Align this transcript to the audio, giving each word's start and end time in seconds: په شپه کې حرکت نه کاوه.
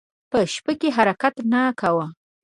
په 0.31 0.39
شپه 0.53 0.73
کې 0.79 0.89
حرکت 0.97 1.35
نه 1.51 1.61
کاوه. 1.79 2.07